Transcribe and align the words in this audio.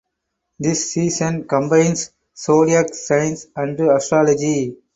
This 0.57 0.93
season 0.93 1.43
combines 1.47 2.11
zodiac 2.35 2.91
signs 2.95 3.45
and 3.55 3.79
astrology. 3.81 4.77